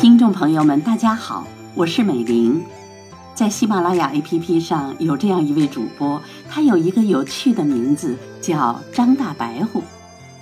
[0.00, 2.64] 听众朋友们，大家好，我是美玲。
[3.34, 9.82] 在喜马拉雅 APP 上有这样一位主播，他有一个有趣的名字，叫张大白虎。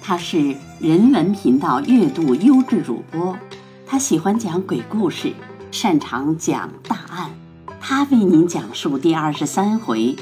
[0.00, 3.36] 他是人文频道阅读优质主播，
[3.86, 5.32] 他喜欢讲鬼故事，
[5.70, 7.30] 擅长讲大案。
[7.80, 10.14] 他为您讲述第二十三回：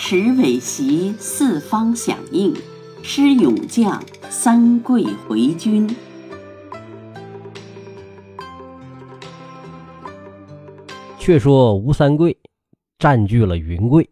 [0.00, 2.54] 持尾席四方响应，
[3.02, 5.92] 施勇将三桂回军。
[11.18, 12.38] 却说吴三桂
[12.96, 14.08] 占据了云贵，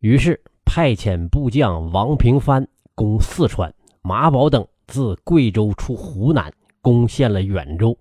[0.00, 7.96] 于是派遣部将王平藩攻四川，马宝等自贵州出湖南，攻陷了远州。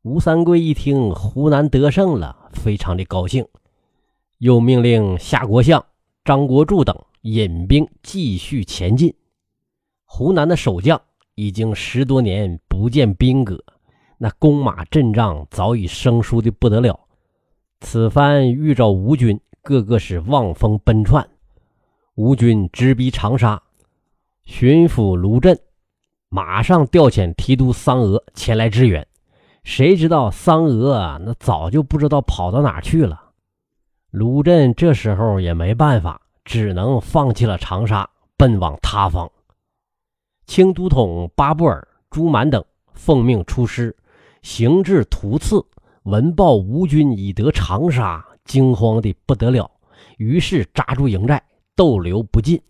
[0.00, 3.46] 吴三桂一听湖南得胜了，非常的高兴，
[4.38, 5.84] 又命令夏国相
[6.24, 9.12] 张国柱等引兵继续前进。
[10.04, 11.00] 湖南的守将
[11.34, 13.58] 已经十多年不见兵戈，
[14.18, 17.00] 那弓马阵仗早已生疏的不得了。
[17.80, 21.28] 此番遇着吴军，个个是望风奔窜。
[22.14, 23.60] 吴军直逼长沙，
[24.44, 25.58] 巡抚卢镇
[26.28, 29.04] 马上调遣提督桑娥前来支援。
[29.64, 33.21] 谁知道桑娥那早就不知道跑到哪去了。
[34.12, 39.32] 卢震这时候也没办法，只能放弃了长沙，奔往他方。
[40.44, 43.96] 清都统巴布尔、朱满等奉命出师，
[44.42, 45.64] 行至图次。
[46.02, 49.70] 闻报吴军已得长沙，惊慌的不得了，
[50.18, 51.42] 于是扎住营寨，
[51.74, 52.60] 逗留不进。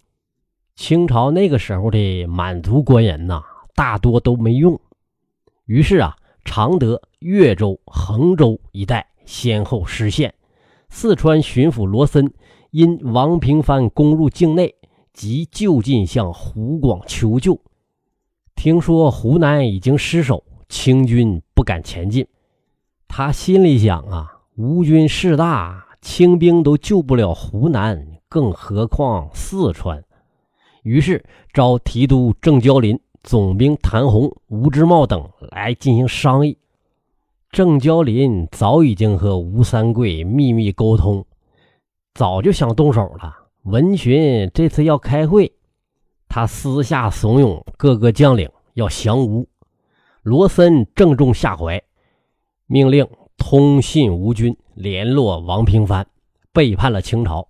[0.77, 3.42] 清朝那个时候的满族官员呐，
[3.74, 4.80] 大多都没用。
[5.64, 10.32] 于是啊，常德、越州、衡州一带先后失陷。
[10.94, 12.30] 四川巡抚罗森
[12.70, 14.72] 因王平藩攻入境内，
[15.14, 17.58] 即就近向湖广求救。
[18.54, 22.24] 听说湖南已经失守，清军不敢前进。
[23.08, 30.05] 他心里想啊，吴军势大，清兵都救不了湖南，更何况四川。
[30.83, 31.24] 于是
[31.55, 36.58] 召提督郑交林、总兵谭红、吴之茂等来进行商议。
[37.52, 41.23] 郑交林早已经和吴三桂秘密沟通，
[42.14, 43.30] 早就想动手了。
[43.64, 45.52] 闻询这次要开会，
[46.30, 49.46] 他私下怂恿各个将领要降吴。
[50.23, 51.79] 罗森正中下怀。
[52.64, 56.07] 命令通信吴军，联络王平藩，
[56.55, 57.46] 背叛了清朝。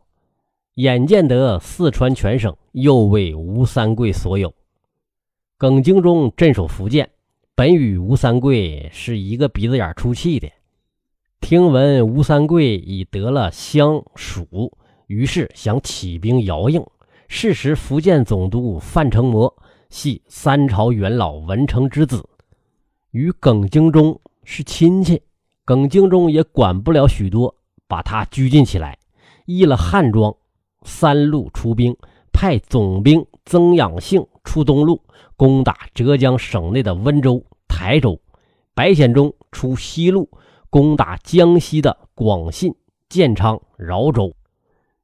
[0.75, 4.53] 眼见得四川全省又为吴三桂所有，
[5.57, 7.09] 耿精忠镇守福建，
[7.55, 10.51] 本与吴三桂是一个鼻子眼出气的。
[11.39, 14.73] 听闻吴三桂已得了湘蜀，
[15.07, 16.83] 于是想起兵摇应。
[17.29, 19.55] 事实福建总督范成模
[19.91, 22.27] 系三朝元老文成之子，
[23.11, 24.19] 与耿精忠。
[24.45, 25.21] 是亲戚，
[25.65, 27.55] 耿精忠也管不了许多，
[27.87, 28.99] 把他拘禁起来，
[29.45, 30.35] 依了汉装，
[30.85, 31.95] 三路出兵，
[32.43, 35.01] 派总兵曾养性出东路，
[35.37, 38.19] 攻打浙江省内的温州、台州；
[38.75, 40.29] 白显忠出西路，
[40.69, 42.75] 攻打江西的广信、
[43.09, 44.33] 建昌、饶州；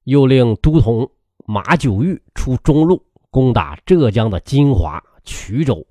[0.02, 1.08] 又令都统
[1.46, 3.00] 马九玉出中路，
[3.30, 5.86] 攻打浙江的金华、衢州、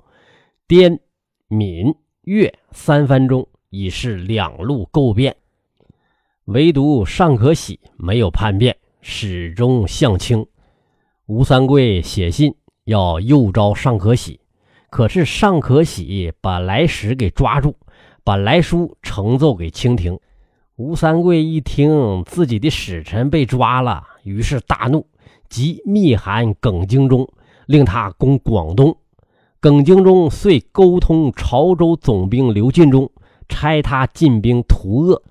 [0.68, 1.00] 滇
[1.48, 1.96] 闽。
[2.24, 5.34] 粤三番中已是两路构变，
[6.44, 10.46] 唯独尚可喜没有叛变，始终向清。
[11.28, 12.56] 吴三桂写信
[12.86, 14.40] 要诱招尚可喜，
[14.90, 17.76] 可是尚可喜把来使给抓住，
[18.24, 20.18] 把来书呈奏给清廷。
[20.78, 25.06] 吴三桂一听自己的使臣被抓了，于是大怒，
[25.50, 27.28] 即密函耿精忠，
[27.66, 28.96] 令他攻广东。
[29.60, 33.12] 耿精忠遂沟通潮州总兵刘进忠，
[33.50, 35.22] 差他进兵图鄂，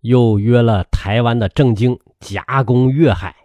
[0.00, 3.36] 又约了台湾的郑经夹攻粤海。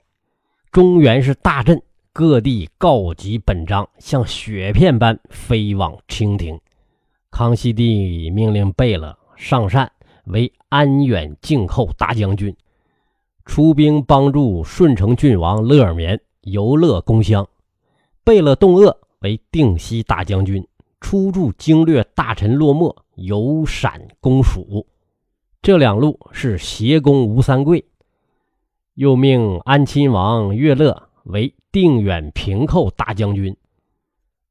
[0.73, 1.79] 中原是大震，
[2.11, 6.59] 各地告急本章，像雪片般飞往清廷。
[7.29, 9.91] 康熙帝命令贝勒上善
[10.25, 12.57] 为安远靖后大将军，
[13.45, 17.47] 出兵帮助顺承郡王勒尔棉游乐攻襄。
[18.23, 18.97] 贝勒动鄂。
[19.19, 20.67] 为定西大将军，
[20.99, 24.85] 出驻经略大臣落寞由陕攻蜀，
[25.61, 27.85] 这两路是协攻吴三桂。
[28.95, 33.57] 又命安亲王岳乐为定远平寇大将军，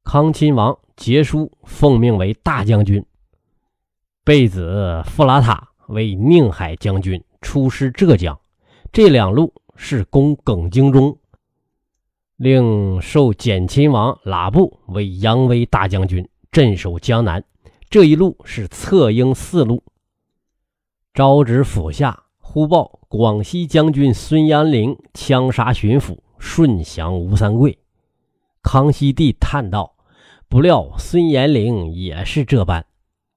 [0.03, 3.05] 康亲王杰书奉命为大将军，
[4.25, 8.37] 贝子富拉塔为宁海将军，出师浙江。
[8.91, 11.17] 这两路是攻耿精忠。
[12.35, 17.41] 令授简亲王喇布为扬威大将军，镇守江南。
[17.89, 19.81] 这一路是策应四路。
[21.13, 22.22] 招旨府下
[22.53, 27.79] 忽报广西将军孙延龄枪杀巡抚，顺降吴三桂。
[28.61, 29.95] 康熙帝叹道
[30.47, 32.85] ：“不料孙延龄也是这般。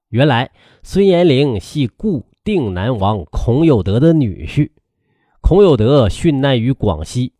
[0.09, 0.51] 原来
[0.83, 4.69] 孙延龄系故定南王孔有德的女婿。
[5.41, 7.33] 孔有德殉难于广西，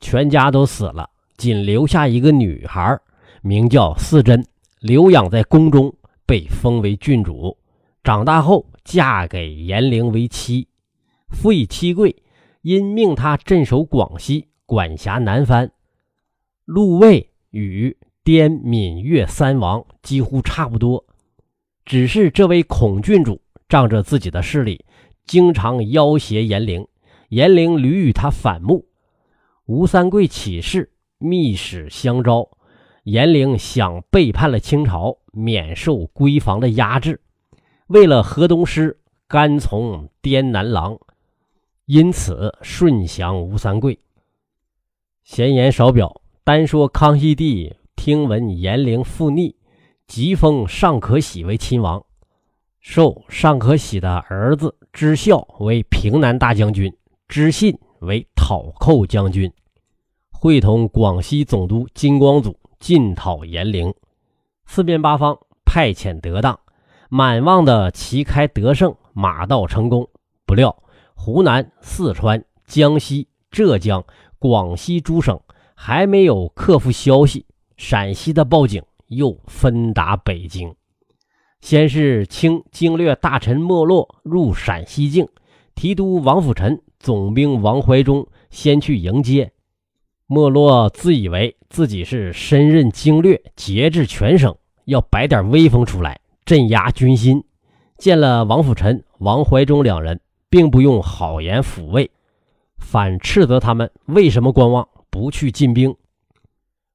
[0.00, 2.98] 全家都死了，仅留下一个女孩，
[3.42, 4.42] 名叫四珍，
[4.80, 7.58] 留养在宫中。”被封为郡主，
[8.02, 10.66] 长大后嫁给延龄为妻，
[11.28, 12.22] 夫以妻贵，
[12.62, 15.70] 因命他镇守广西，管辖南藩。
[16.64, 21.04] 禄位与滇闽越三王几乎差不多，
[21.84, 24.84] 只是这位孔郡主仗着自己的势力，
[25.26, 26.86] 经常要挟严陵，
[27.28, 28.86] 严陵屡与他反目。
[29.66, 32.48] 吴三桂起事，密使相招。
[33.04, 37.20] 严陵想背叛了清朝，免受闺房的压制。
[37.88, 38.98] 为了河东狮，
[39.28, 40.98] 甘从滇南郎，
[41.86, 43.98] 因此顺降吴三桂。
[45.22, 49.54] 闲言少表，单说康熙帝听闻延陵复逆，
[50.06, 52.04] 即封尚可喜为亲王，
[52.80, 56.94] 授尚可喜的儿子知孝为平南大将军，
[57.28, 59.52] 知信为讨寇将军，
[60.30, 62.58] 会同广西总督金光祖。
[62.80, 63.94] 进讨延陵，
[64.66, 66.60] 四面八方派遣得当，
[67.08, 70.06] 满望的旗开得胜，马到成功。
[70.44, 70.82] 不料
[71.14, 74.04] 湖南、四川、江西、浙江、
[74.38, 75.40] 广西诸省
[75.74, 77.46] 还没有克服消息，
[77.76, 80.74] 陕西的报警又分达北京。
[81.60, 85.26] 先是清经略大臣莫洛入陕西境，
[85.74, 89.50] 提督王辅臣、总兵王怀忠先去迎接。
[90.26, 97.44] 莫洛自以为自己是身任经略，节制全省，要摆点威风出来，镇压军心。
[97.96, 100.20] 见了王辅臣、王怀忠两人，
[100.54, 102.12] 并不用好言抚慰，
[102.76, 105.96] 反斥责他们为什么观望，不去进兵。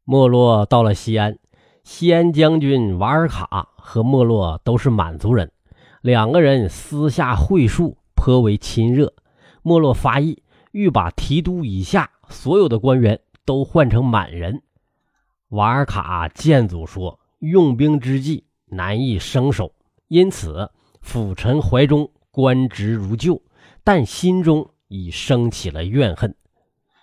[0.05, 1.37] 莫洛到了西安，
[1.83, 5.51] 西安将军瓦尔卡和莫洛都是满族人，
[6.01, 9.13] 两个人私下会述，颇为亲热。
[9.61, 10.41] 莫洛发意，
[10.71, 12.09] 欲把提督以下。
[12.29, 14.61] 所有的官员都换成满人。
[15.49, 19.73] 瓦尔卡见祖说：“用兵之际难以生手，
[20.07, 20.71] 因此
[21.01, 23.41] 辅臣怀中官职如旧，
[23.91, 26.35] 但心中已升起了怨恨。”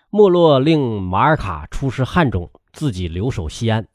[0.09, 3.89] 莫洛令瓦尔卡出师汉中，自己留守西安。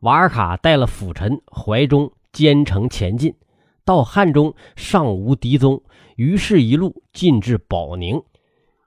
[0.00, 3.34] 瓦尔卡带了辅臣怀中兼程前进，
[3.82, 5.82] 到汉中尚无敌踪，
[6.16, 8.22] 于是一路进至保宁。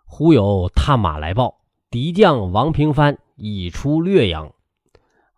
[0.05, 1.57] 忽有探马来报。
[1.89, 4.53] 敌将王平藩已出略阳，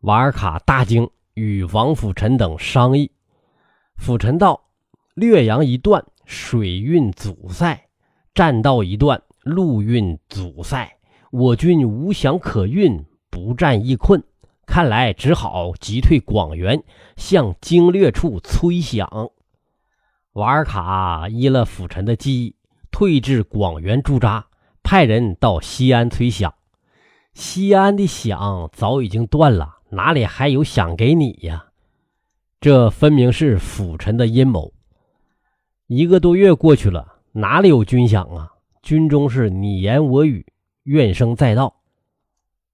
[0.01, 3.13] 瓦尔卡大惊，与王辅臣等商议。
[3.95, 4.65] 辅臣道
[5.15, 7.77] ：“略阳一段，水运阻塞；
[8.39, 10.89] 栈道一段，陆运阻塞。
[11.29, 14.23] 我军无饷可运，不战亦困。
[14.65, 16.81] 看来只好急退广元，
[17.17, 19.33] 向经略处催饷。”
[20.35, 22.55] 瓦尔卡依了辅臣的计，
[22.91, 24.47] 退至广元驻扎。
[24.83, 26.53] 派人到西安催饷，
[27.33, 31.65] 西安的饷早已经断了，哪里还有饷给你呀？
[32.61, 34.71] 这分明是辅臣的阴谋。
[35.87, 38.51] 一个多月过去了，哪里有军饷啊？
[38.81, 40.45] 军中是你言我语，
[40.83, 41.73] 怨声载道。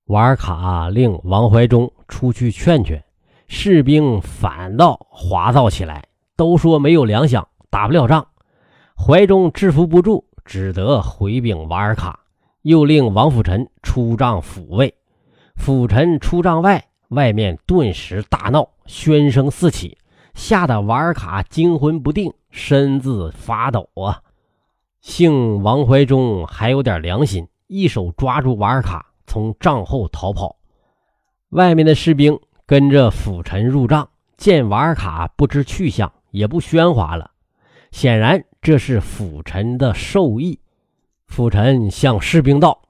[0.06, 3.04] 瓦尔卡令王怀忠出去劝劝，
[3.48, 8.26] 士兵反倒哗躁起来，都说没有粮饷，打不了仗。
[8.96, 10.26] 怀忠制服不住。
[10.46, 12.20] 只得回禀瓦尔卡，
[12.62, 14.94] 又令王辅臣出帐抚慰。
[15.56, 19.98] 辅臣出帐外，外面顿时大闹，喧声四起，
[20.36, 24.22] 吓得瓦尔卡惊魂不定，身子发抖啊！
[25.06, 30.58] 幸王怀忠还有点良心，一手抓住瓦尔卡，从帐后逃跑。
[31.50, 37.30] 外面的士兵跟着辅臣入帐，见瓦尔卡不知去向，也不喧哗了。
[37.92, 40.60] 显然这是辅臣的授意。
[41.28, 42.82] 辅臣向士兵道：“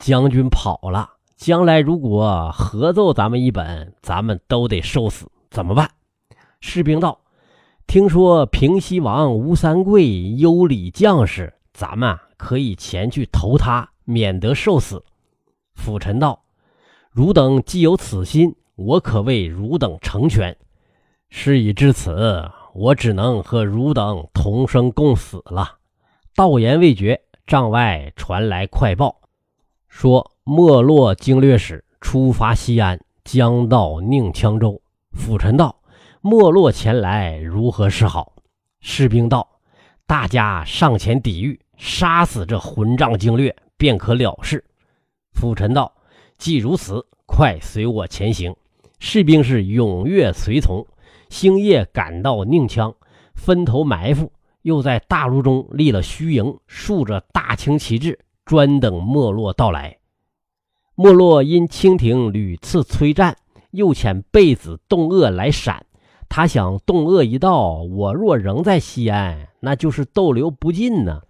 [0.00, 5.90] 将军跑了，将来如果合奏咱们一本，咱们都得受死，怎么办？”
[6.60, 7.20] 士兵道
[7.86, 15.04] ：“听说平西王吴三桂优礼将士，咱们可以前去投他，免得受死。”
[15.76, 16.42] 辅臣道
[17.12, 20.56] ：“汝等既有此心，我可为汝等成全。
[21.30, 25.78] 事已至此。”我只能和汝等同生共死了。
[26.36, 29.20] 道言未绝，帐外传来快报，
[29.88, 34.80] 说莫洛经略使出发西安，将到宁羌州。
[35.10, 35.80] 辅臣道
[36.22, 38.34] ：“没落前来，如何是好？”
[38.80, 39.48] 士兵道
[40.06, 44.62] ：“大家上前抵御，杀死这混账经略，便可了事。”
[45.32, 45.90] 辅臣道
[46.36, 48.54] ：“既如此，快随我前行。”
[49.00, 50.84] 士兵是踊跃随从，
[51.30, 52.94] 星夜赶到宁羌，
[53.34, 54.30] 分头埋伏，
[54.62, 59.98] 又在大路中立了虚营，竖着大清旗帜，专等没落到来。
[60.96, 63.36] 没落因清廷屡次催战。
[63.72, 65.84] 又遣贝子动鄂来闪，
[66.30, 71.20] 他想动鄂一到，我若仍在西安，那就是逗留不尽呢。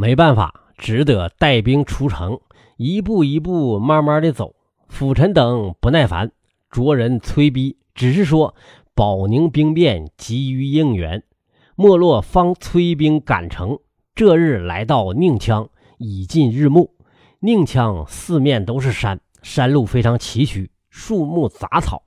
[0.00, 2.40] 没办法，只得带兵出城，
[2.78, 4.54] 一步一步慢慢的走。
[4.88, 6.32] 辅臣等不耐烦，
[6.70, 8.54] 着人催逼，只是说
[8.94, 11.22] 保宁兵变急于应援，
[11.76, 13.78] 没落方催兵赶城。
[14.14, 16.94] 这日来到宁羌，已近日暮。
[17.40, 20.70] 宁羌四面都是山，山路非常崎岖。
[20.88, 22.02] 树木杂草，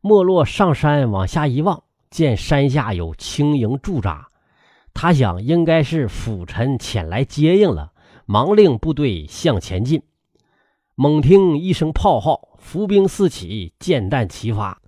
[0.00, 4.26] 没落上山往下一望，见山下有轻营驻扎。
[4.94, 7.92] 他想应该是辅臣前来接应了，
[8.26, 10.02] 忙令部队向前进。
[10.94, 14.78] 猛听一声炮号，伏兵四起，箭弹齐发。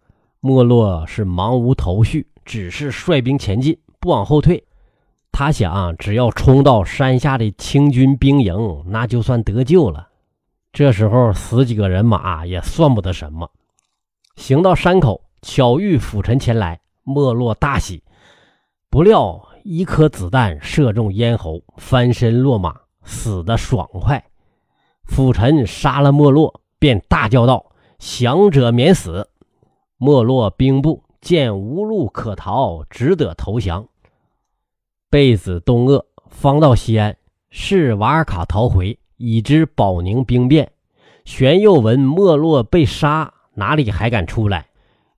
[0.40, 4.62] 没落是忙无头绪，只是率兵前进，不往后退。
[5.32, 10.08] 他想，只要冲到山下的清军兵营，那就算得救了。
[10.72, 13.50] 这时候死几个人马也算不得什么。
[14.36, 18.02] 行到山口，巧遇辅臣前来，没落大喜。
[18.90, 24.22] 不料一颗子弹射中咽喉，翻身落马，死得爽快。
[25.04, 29.26] 辅臣杀了没落，便大叫道：“降者免死！”
[29.96, 33.88] 没落兵部见无路可逃，只得投降。
[35.08, 37.16] 贝子东鄂方到西安，
[37.48, 38.98] 是瓦尔卡逃回。
[39.16, 40.70] 已知保宁兵变，
[41.24, 44.66] 玄又闻没落被杀，哪里还敢出来？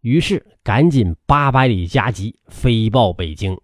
[0.02, 3.58] 于是赶紧八百里加急飞报北京。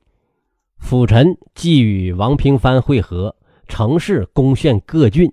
[0.83, 3.35] 辅臣即与王平藩会合，
[3.69, 5.33] 乘势攻陷各郡。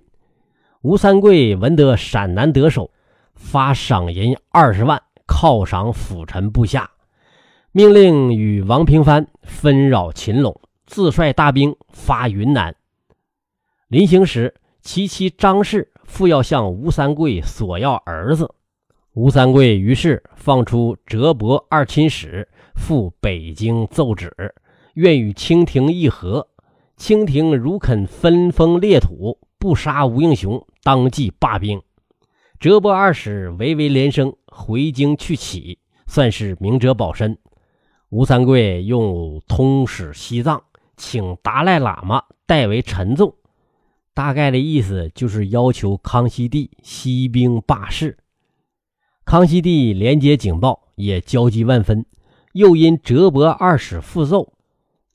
[0.80, 2.90] 吴三桂闻得陕南得手，
[3.34, 6.90] 发赏银二十万犒赏辅臣部下，
[7.72, 12.74] 命令与王平藩分扰秦陇，自率大兵发云南。
[13.88, 14.54] 临行时。
[14.82, 18.50] 其妻张氏复要向吴三桂索要儿子，
[19.12, 24.34] 吴三桂于是放出折伯二亲使赴北京奏旨，
[24.94, 26.48] 愿与清廷议和。
[26.96, 31.82] 清廷如肯分封列土，不杀吴应熊，当即罢兵。
[32.58, 37.38] 折伯二使微微连声，回京去起，算是明哲保身。
[38.10, 40.62] 吴三桂用通使西藏，
[40.96, 43.36] 请达赖喇嘛代为陈奏。
[44.12, 48.18] 大概的意思就是要求康熙帝息兵罢市。
[49.24, 52.04] 康熙帝连接警报，也焦急万分。
[52.52, 54.52] 又因哲伯二使复奏，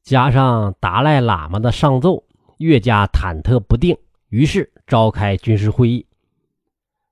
[0.05, 2.23] 加上达赖喇嘛的上奏，
[2.59, 3.97] 越加忐忑不定。
[4.29, 6.05] 于是召开军事会议。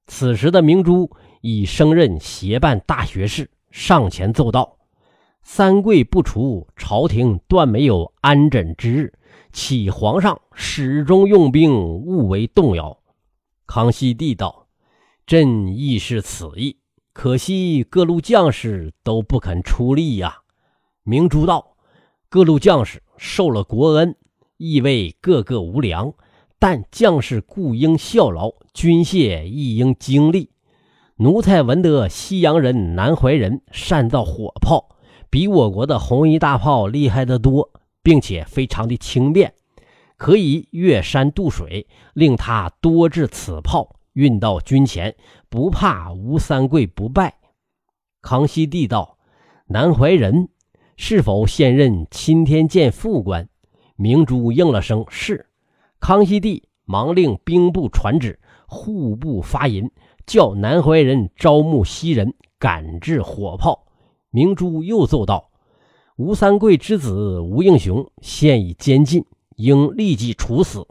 [0.05, 1.09] 此时的明珠
[1.41, 4.77] 已升任协办大学士，上前奏道
[5.41, 9.13] ：“三桂不除，朝廷断没有安枕之日。”
[9.51, 12.95] 启皇上始终用兵，勿为动摇。
[13.65, 14.67] 康熙帝道
[15.25, 16.77] ：“朕亦是此意，
[17.11, 20.41] 可惜各路将士都不肯出力呀。”
[21.03, 21.72] 明珠道
[22.33, 24.15] ：“各路将士受了国恩，
[24.57, 26.15] 亦为个个无粮，
[26.57, 30.49] 但将士固应效劳，军械亦应精利。
[31.17, 34.97] 奴才闻得西洋人南怀仁善造火炮，
[35.29, 37.69] 比我国的红衣大炮厉害得多。”
[38.01, 39.53] 并且非常的轻便，
[40.17, 41.85] 可以越山渡水，
[42.15, 45.15] 令他多制此炮运到军前，
[45.49, 47.35] 不怕吴三桂不败。
[48.23, 49.19] 康熙帝道
[49.69, 50.49] ：“南怀仁
[51.05, 53.49] 是否现任钦天监副官？”
[53.97, 55.47] 明珠应了声“是”。
[55.99, 59.91] 康熙帝忙令兵部传旨，户部发银，
[60.25, 63.85] 叫南怀仁招募西人，赶制火炮。
[64.29, 65.51] 明珠又奏道。
[66.15, 69.25] 吴三桂之子吴应熊现已监禁，
[69.57, 70.87] 应立即处死。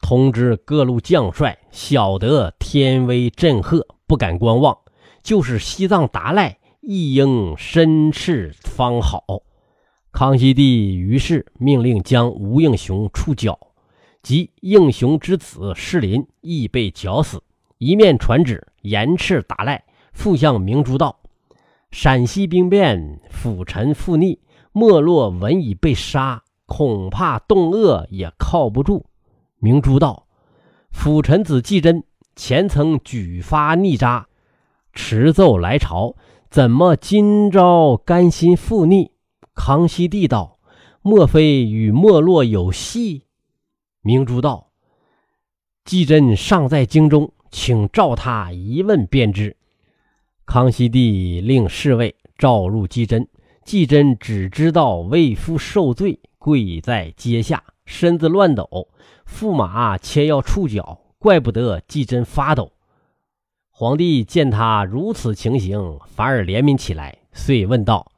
[0.00, 4.74] 通知各路将帅，晓得天威震赫，不敢观望。
[5.22, 9.24] 就是西藏达赖，亦应申斥方好。
[10.12, 13.58] 康熙帝于是命令将吴应熊处绞，
[14.22, 17.42] 及应熊之子世林亦被绞死。
[17.78, 21.18] 一面传旨严斥达赖，复向明珠道。
[21.90, 24.38] 陕西兵变，辅臣复逆，
[24.70, 29.04] 没落文已被杀，恐怕动恶也靠不住。
[29.58, 30.28] 明珠道
[30.92, 32.04] ：“辅臣子季真
[32.36, 34.28] 前曾举发逆札，
[34.92, 36.14] 持奏来朝，
[36.50, 39.12] 怎么今朝甘心负逆？”
[39.54, 40.58] 康熙帝道
[41.02, 43.24] ：“莫非与没落有隙？”
[44.02, 44.70] 明珠道
[45.84, 49.56] ：“季真尚在京中，请召他一问便知。”
[50.46, 53.26] 康熙帝令侍卫召入季真，
[53.64, 58.88] 季真只知道为夫受罪，跪在阶下，身子乱抖，
[59.28, 62.70] 驸马切要触脚，怪不得季真发抖。
[63.78, 68.10] 皇帝见他如此情形，反而怜悯起来，遂问道：“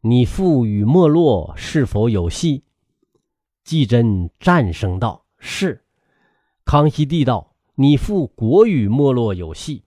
[0.00, 2.62] 你父与没落是否有隙？”
[3.64, 5.82] 季真战声道：“是。”
[6.64, 9.82] 康熙帝道：“你父国与没落有隙。”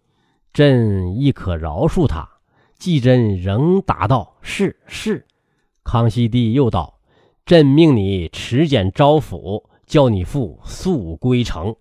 [0.52, 2.30] 朕亦可饶恕他。
[2.78, 5.26] 季真仍答道：“是是。”
[5.86, 7.00] 康熙帝又道
[7.48, 11.74] ：“朕命你持简招抚，叫你父速归城。”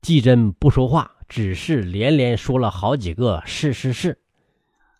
[0.00, 4.18] 季真不说话，只是连连说了好几个“是是是”。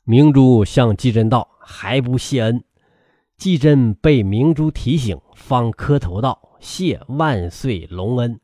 [0.02, 2.64] 明珠向季真道：“还不谢恩？”
[3.36, 8.40] 季真被明珠提醒，方磕头道：“谢万岁隆恩。”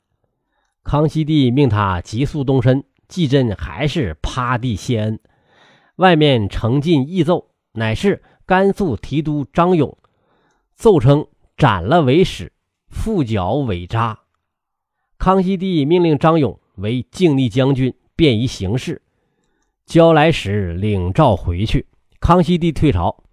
[0.84, 2.84] 康熙帝命他急速动身。
[3.08, 5.18] 季真还是趴地谢恩，
[5.96, 9.96] 外面呈进议奏，乃是甘肃提督张勇
[10.74, 11.26] 奏称
[11.56, 12.52] 斩了韦使，
[12.90, 14.18] 复剿韦扎。
[15.16, 19.00] 康熙帝命令张勇为靖逆将军，便宜行事。
[19.86, 21.86] 交来使领诏回去，
[22.20, 23.24] 康熙帝退朝，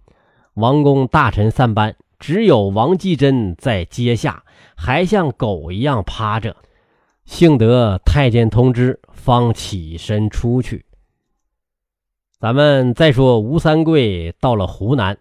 [0.54, 4.42] 王公大臣散班，只有王继珍在阶下，
[4.76, 6.56] 还像狗一样趴着。
[7.24, 10.86] 幸得太监通知，方起身出去。
[12.38, 15.18] 咱们再说，吴三桂到了湖南，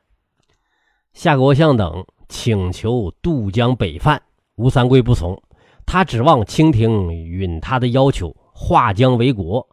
[1.13, 4.21] 夏国相等请求渡江北犯，
[4.55, 5.41] 吴三桂不从，
[5.85, 9.67] 他指望清廷允他的要求，划江为国。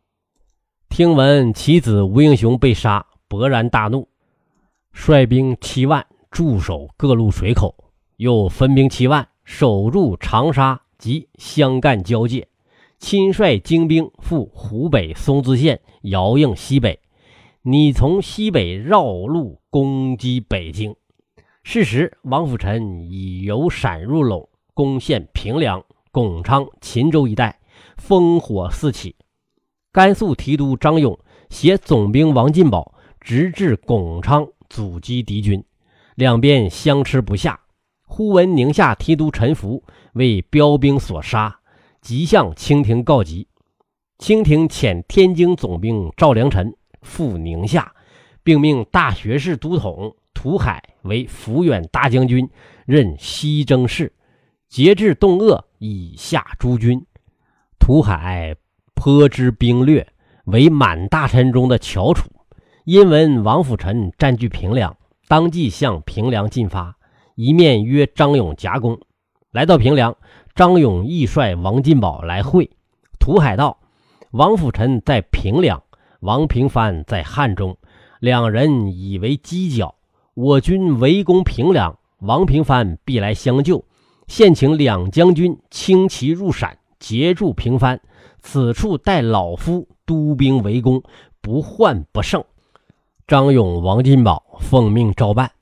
[0.88, 4.09] 听闻其子吴英雄被杀，勃然大怒，
[4.92, 7.75] 率兵七万驻守各路水口，
[8.16, 10.81] 又分兵七万守住长沙。
[10.98, 12.46] 及湘赣交界，
[13.01, 17.01] 亲率精兵赴湖北松滋县，遥应西北。
[17.62, 20.94] 你从西北绕路攻击北京。
[21.64, 27.59] 是时，王辅臣已由陕入陇，攻陷平凉、巩昌、秦州一带，
[27.96, 29.16] 烽火四起。
[29.90, 35.64] 甘肃提督张勇携总兵王进宝直至巩昌，阻击敌军，
[36.14, 37.59] 两边相持不下。
[38.07, 41.61] 忽闻宁夏提督陈福为标兵所杀，
[42.03, 43.48] 即向清廷告急。
[44.18, 47.90] 清廷遣天津总兵赵良臣赴宁夏，
[48.42, 52.46] 并命大学士都统涂海为抚远大将军，
[52.85, 54.12] 任西征事，
[54.68, 57.05] 节制东鄂以下诸军。
[57.81, 58.55] 涂海
[58.95, 60.07] 颇知兵略，
[60.45, 62.31] 为满大臣中的翘楚。
[62.85, 66.97] 因闻王辅臣占据平凉，当即向平凉进发。
[67.35, 69.01] 一面约张勇夹攻，
[69.51, 70.16] 来到平凉，
[70.55, 72.71] 张勇亦率王进宝来会。
[73.18, 73.81] 涂海道
[74.31, 75.83] ：“王辅臣在平凉，
[76.21, 77.77] 王平藩在汉中，
[78.21, 79.97] 两人以为犄角。
[80.35, 83.85] 我军围攻平凉，王平藩必来相救。
[84.35, 88.01] 现请两将军轻骑入陕，截住平番。
[88.40, 91.03] 此处待老夫督兵围攻，
[91.42, 92.42] 不患不胜。”
[93.29, 95.53] 张勇、王进宝奉命照办。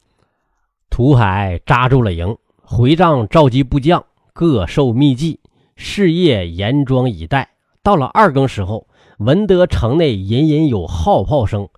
[0.88, 5.40] 涂海扎住了营，回帐召集部将，各受密计，
[5.74, 7.50] 事业严庄以待。
[7.82, 8.86] 到了二更时候，
[9.18, 11.68] 闻得城内隐隐有号炮声，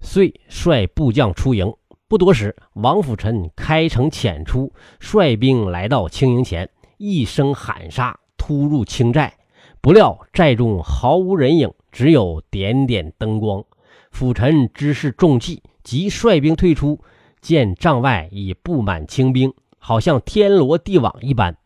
[0.00, 1.72] 遂率部将出营。
[2.08, 9.34] 不多时，王辅臣开城潜出，率兵来到青营前，一声喊杀，突入青寨。
[9.80, 13.64] 不料寨中毫无人影，只有点点灯光。
[14.12, 17.00] 辅臣知是中计，即率兵退出。
[17.40, 21.56] 见帐外已布满清兵，好像天罗地网一般。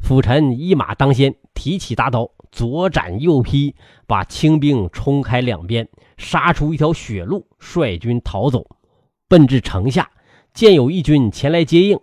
[0.00, 3.74] 辅臣一马当先，提起大刀，左斩右劈，
[4.06, 8.66] 把清兵冲开两边，杀出一条血路，率军逃走，
[9.28, 10.10] 奔至城下。
[10.54, 12.00] 见有义军前来接应，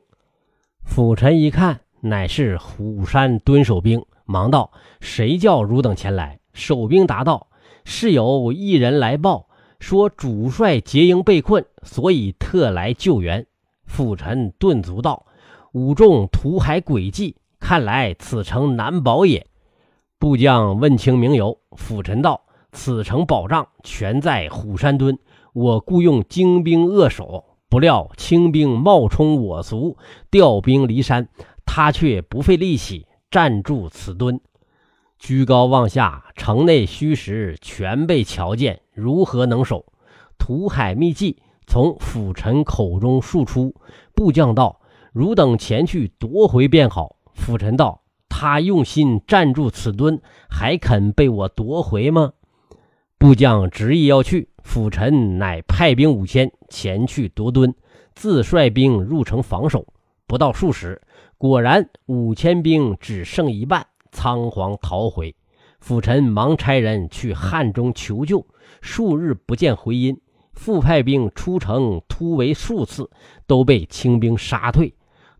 [0.84, 7.48] 辅臣一看，乃是虎山蹲守兵，忙道：“谁叫汝等前来？”守兵答道
[7.84, 13.46] ：“是有一人来报。”说主帅结营被困，所以特来救援。
[13.86, 15.26] 辅臣顿足道
[15.74, 19.46] ：“武仲图海诡计，看来此城难保也。”
[20.18, 25.20] 部将问清明由，辅臣道：“此城保障全在虎山蹲，
[25.56, 29.96] 我雇用精兵扼守，不料清兵冒充我族，
[30.30, 31.30] 调兵离山，
[31.65, 34.41] 他却不费力气站住此墩。
[35.18, 39.86] 居高望下，城内虚实全被瞧见，如何能守？
[40.38, 43.74] 土海秘计从辅臣口中述出。
[44.13, 44.82] 部将道
[45.13, 52.34] ：“汝等前去夺回便好。”辅臣道：“他用心站住此墩，还肯被我夺回吗？”
[53.26, 57.74] 部将执意要去，辅臣乃派兵五千前去夺墩，
[58.14, 59.88] 自率兵入城防守。
[60.28, 61.02] 不到数时，
[61.36, 63.88] 果然五千兵只剩一半。
[64.12, 65.36] 仓皇逃回，
[65.80, 68.46] 辅臣忙差人去汉中求救，
[68.80, 70.22] 数日不见回音。
[70.54, 73.10] 复派兵出城突围数次，
[73.48, 74.94] 都被清兵杀退。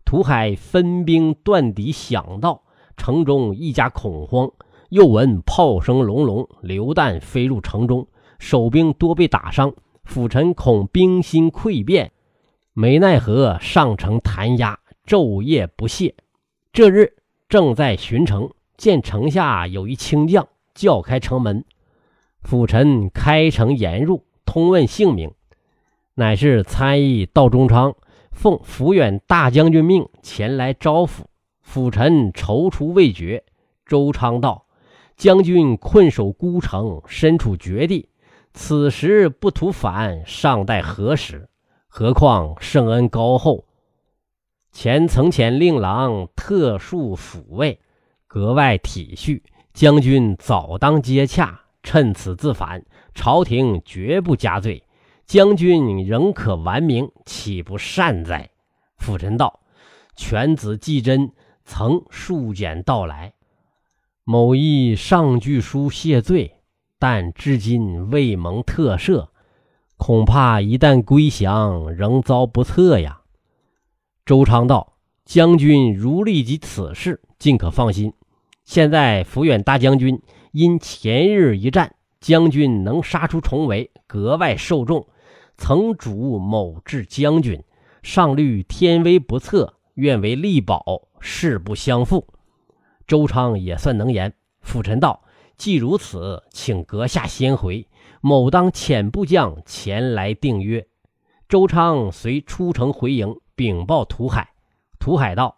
[0.04, 2.64] 涂海分兵断敌想到，
[2.96, 4.50] 城中一家恐慌。
[4.90, 8.06] 又闻炮声隆隆，榴弹飞入城中，
[8.38, 9.74] 守兵多被打伤。
[10.04, 12.12] 辅臣恐兵心溃变，
[12.72, 16.14] 没奈何上城弹压，昼夜不懈。
[16.72, 17.14] 这日
[17.48, 18.50] 正在巡城。
[18.76, 21.64] 见城下有一清将，叫开城门。
[22.42, 25.32] 辅臣开城沿入，通问姓名，
[26.14, 27.94] 乃是参议道中昌，
[28.32, 31.22] 奉抚远大将军命前来招抚。
[31.62, 33.42] 辅臣踌躇未决。
[33.86, 34.65] 周昌道
[35.16, 38.08] ：“将军困守孤城，身处绝地，
[38.52, 41.48] 此时不图反，尚待何时？
[41.88, 43.64] 何况圣恩高厚，
[44.70, 47.80] 前曾遣令郎特殊抚慰。”
[48.28, 49.40] 格外体恤
[49.72, 54.82] 将军，早当接洽，趁此自反，朝廷绝不加罪。
[55.24, 58.50] 将军仍可完名，岂不善哉？
[58.98, 59.60] 辅臣道
[60.14, 61.32] ：“犬子季真
[61.64, 63.32] 曾数简到来，
[64.28, 66.56] 某亦上具书谢罪，
[66.98, 69.28] 但至今未蒙特赦，
[69.96, 73.20] 恐怕一旦归降，仍遭不测呀。”
[74.26, 78.12] 周昌道：“将军如立及此事，尽可放心。”
[78.66, 85.06] 现在抚远大将军因前日一战，将军能杀出重围，格外受重。
[85.56, 87.62] 曾主某至将军，
[88.02, 90.82] 上虑天威不测，愿为力保，
[91.20, 92.26] 誓不相负。
[93.06, 94.32] 周昌也算能言。
[94.60, 95.22] 辅臣道：
[95.56, 97.86] 既如此，请阁下先回，
[98.20, 100.86] 某当遣部将前来定约。
[101.48, 104.50] 周昌随出城回营，禀报涂海。
[104.98, 105.56] 涂海道：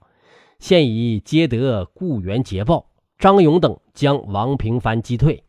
[0.59, 2.87] 现已接得故园捷报。
[3.19, 5.43] 张勇等将王平藩击退，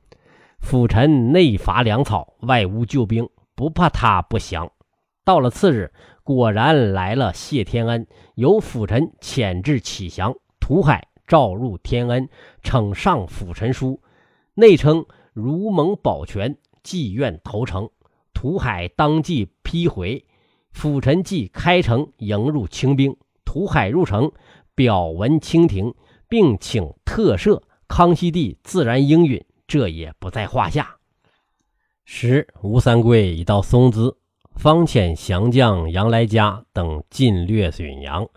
[0.60, 4.72] 辅臣内伐粮草，外无救兵，不怕他不降。
[5.24, 10.34] 到了次日，果然来了谢天恩，由辅臣遣至启降。
[10.60, 12.28] 涂海诏入天恩，
[12.62, 14.02] 呈上辅臣书，
[14.56, 17.90] 内称如蒙保全，既愿投诚。
[18.34, 20.26] 涂海当即批回，
[20.74, 23.16] 辅臣即开城迎入清兵。
[23.46, 24.30] 涂海入城，
[24.76, 25.94] 表文清廷。
[26.32, 30.98] 并请特赦，康熙帝自然应允，这也不在话下。
[32.06, 34.16] 时吴三桂已到松滋，
[34.56, 38.30] 方遣降将杨来嘉等进略沈阳，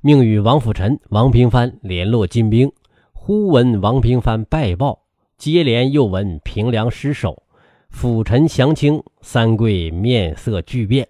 [0.00, 2.70] 命与王辅臣、王平藩联络进兵。
[3.12, 5.00] 忽闻王平藩败报，
[5.36, 7.42] 接连又闻平凉失守，
[7.90, 11.08] 辅臣降清，三桂面色巨变。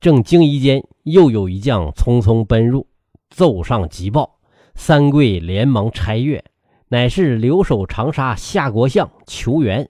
[0.00, 2.86] 正惊疑间，又有一将匆匆奔入，
[3.30, 4.38] 奏上急报。
[4.76, 6.44] 三桂连忙拆阅，
[6.88, 9.88] 乃是留守长沙夏国相求援，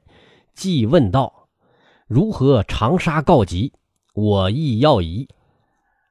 [0.55, 1.49] 即问道
[2.09, 3.71] ：“如何长沙告急？
[4.15, 5.29] 我亦要疑。”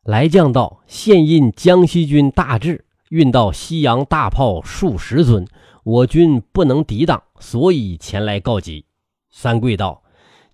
[0.04, 5.48] 来将道：“现因江西军大至，运到西洋大炮数十尊，
[5.84, 8.86] 我军不能抵挡，所以前来告急。”
[9.32, 10.04] 三桂道：“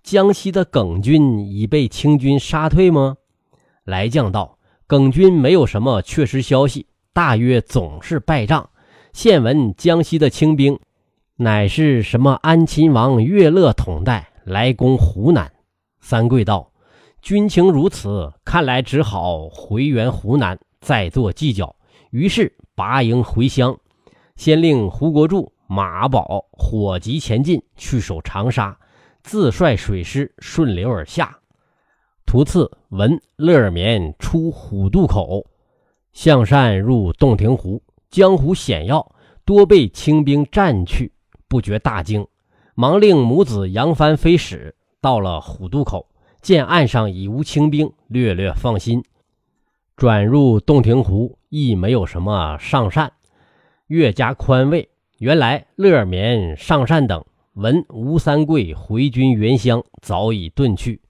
[0.02, 3.16] 江西的耿军已被清军杀退吗？”
[3.84, 8.70] 来将道：“耿军没有什么确实消息。”大约总是败仗。
[9.12, 10.78] 现闻江西的清兵，
[11.34, 15.50] 乃是什么安亲王岳乐统带来攻湖南。
[15.98, 16.69] 三桂道
[17.22, 21.74] ：“军情如此，看来只好回援湖南，再做计较。”
[22.10, 23.78] 于是拔营回乡，
[24.36, 28.76] 先令胡国柱、马宝火急前进去守长沙，
[29.22, 31.38] 自率水师顺流而下。
[32.26, 35.46] 途次闻乐尔绵出虎渡口。
[36.12, 37.80] 向善入洞庭湖，
[38.10, 41.12] 江湖险要，多被清兵占去，
[41.46, 42.26] 不觉大惊，
[42.74, 44.74] 忙令母子扬帆飞驶。
[45.00, 46.04] 到了虎渡口，
[46.42, 49.02] 见岸上已无清兵，略略放心。
[49.96, 53.12] 转入洞庭湖，亦没有什么上善，
[53.88, 54.88] 越加宽慰。
[55.18, 57.22] 原来乐绵、上善等
[57.52, 61.02] 闻吴三桂回军原乡，早已遁去，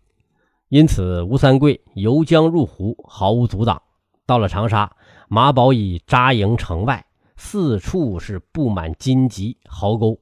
[0.69, 3.81] 因此吴三桂游江入湖，毫无阻挡。
[4.27, 4.91] 到了长沙，
[5.29, 7.05] 马宝已扎营城外，
[7.37, 10.19] 四处是布满荆棘壕沟，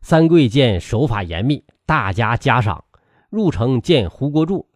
[0.00, 2.82] 三桂见守法严密，大加嘉赏，
[3.36, 4.66] 入城见胡国柱，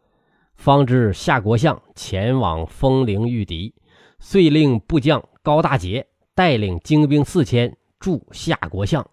[0.55, 3.75] 方知夏国相前往风陵御敌，
[4.19, 9.09] 遂令部将高大杰带领精兵四千助夏国相。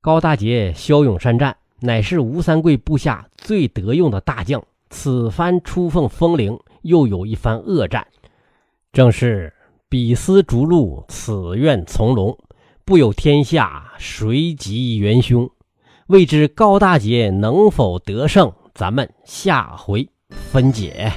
[0.00, 4.60] 高大杰骁勇善战，乃是吴三桂部下最得用的大将。
[4.90, 8.04] 此番出奉风陵，又有一番恶战，
[8.92, 9.54] 正是
[9.88, 12.36] 彼思逐鹿，此愿从龙。
[12.84, 15.48] 不有天下，谁及元凶？
[16.08, 18.52] 未知高大姐能否得胜？
[18.74, 21.10] 咱们下回分解。